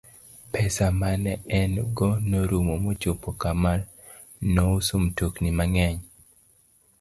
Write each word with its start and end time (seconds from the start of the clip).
Pesa 0.51 0.85
ma 0.99 1.11
ne 1.23 1.33
en 1.59 1.73
go 1.97 2.09
norumo 2.29 2.73
mochopo 2.83 3.29
kama 3.41 3.71
nouso 4.53 4.93
mtokni 5.03 5.49
mang'eny. 5.57 5.97